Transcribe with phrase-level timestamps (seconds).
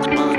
[0.00, 0.37] Bak